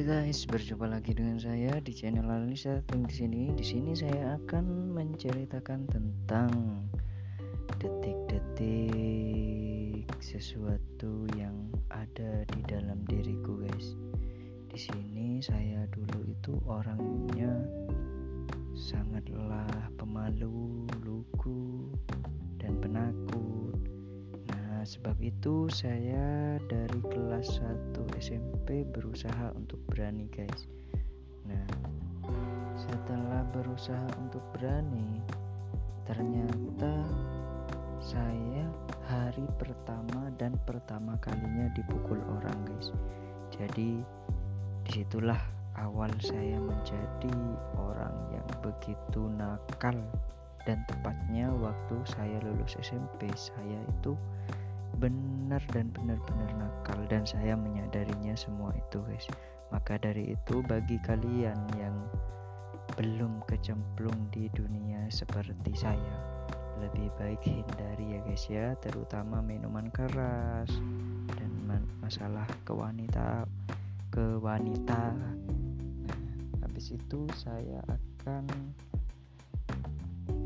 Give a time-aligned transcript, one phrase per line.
[0.00, 3.52] guys, berjumpa lagi dengan saya di channel Alisa Ting di sini.
[3.52, 6.88] Di sini saya akan menceritakan tentang
[7.76, 11.52] detik-detik sesuatu yang
[11.92, 13.92] ada di dalam diriku, guys.
[14.72, 17.60] Di sini saya dulu itu orangnya
[18.72, 19.68] sangatlah
[20.00, 21.92] pemalu, lugu,
[22.56, 23.76] dan penakut.
[24.48, 26.89] Nah, sebab itu saya dari kelas 1
[28.30, 30.70] SMP berusaha untuk berani, guys.
[31.50, 31.66] Nah,
[32.78, 35.18] setelah berusaha untuk berani,
[36.06, 37.02] ternyata
[37.98, 38.70] saya
[39.10, 42.94] hari pertama dan pertama kalinya dipukul orang, guys.
[43.50, 43.98] Jadi
[44.86, 45.42] di situlah
[45.74, 47.34] awal saya menjadi
[47.74, 49.98] orang yang begitu nakal
[50.70, 54.14] dan tepatnya waktu saya lulus SMP saya itu
[55.50, 59.26] benar dan benar-benar nakal dan saya menyadarinya semua itu guys.
[59.74, 62.06] Maka dari itu bagi kalian yang
[62.94, 66.14] belum kecemplung di dunia seperti saya
[66.78, 68.78] lebih baik hindari ya guys ya.
[68.78, 70.70] Terutama minuman keras
[71.34, 71.50] dan
[71.98, 73.42] masalah kewanita
[74.14, 75.34] ke wanita nah
[76.62, 78.46] habis itu saya akan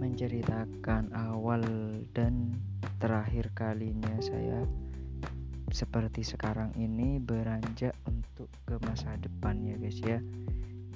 [0.01, 1.61] menceritakan awal
[2.17, 2.57] dan
[2.97, 4.65] terakhir kalinya saya
[5.75, 10.23] seperti sekarang ini beranjak untuk ke masa depan ya guys ya.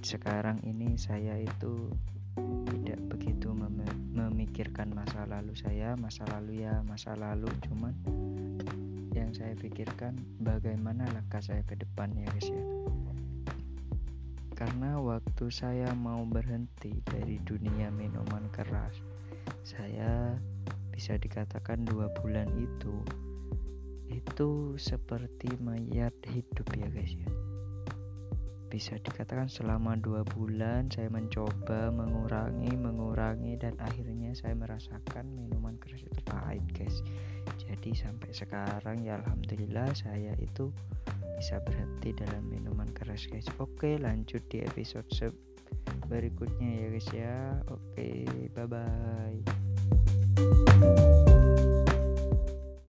[0.06, 1.90] Sekarang ini saya itu
[2.70, 3.82] tidak begitu mem
[4.14, 5.98] memikirkan masa lalu saya.
[5.98, 7.50] Masa lalu ya masa lalu.
[7.66, 7.90] Cuman
[9.10, 12.64] yang saya pikirkan bagaimana langkah saya ke depan ya guys ya.
[14.54, 18.94] Karena waktu saya mau berhenti dari dunia minuman keras
[19.66, 20.38] saya
[20.94, 22.94] bisa dikatakan dua bulan itu
[24.08, 27.30] itu seperti mayat hidup ya guys ya.
[28.68, 36.04] Bisa dikatakan selama dua bulan saya mencoba mengurangi mengurangi dan akhirnya saya merasakan minuman keras
[36.04, 37.00] itu pahit guys.
[37.64, 40.68] Jadi sampai sekarang ya alhamdulillah saya itu
[41.41, 43.48] bisa berhenti dalam minuman keras guys.
[43.56, 45.08] Oke lanjut di episode
[46.12, 47.36] berikutnya ya guys ya.
[47.72, 49.17] Oke bye bye